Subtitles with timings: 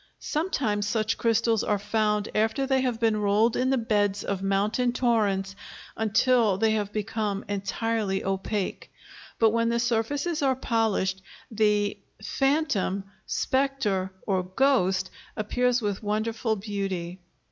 [0.17, 4.93] Sometimes such crystals are found after they have been rolled in the beds of mountain
[4.93, 5.55] torrents
[5.95, 8.89] until they have become entirely opaque,
[9.37, 17.19] but when the surfaces are polished, the "phantom," "spectre," or "ghost," appears with wonderful beauty.